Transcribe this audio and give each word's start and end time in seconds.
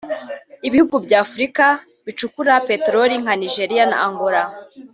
Ibihugu 0.67 0.95
bya 1.05 1.17
Afurika 1.25 1.65
bicukura 2.05 2.53
Peteroli 2.67 3.15
nka 3.21 3.33
Nigeria 3.41 3.83
na 3.91 3.97
Angola 4.07 4.43